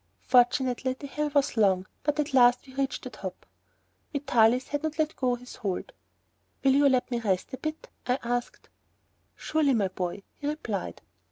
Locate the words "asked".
8.23-8.69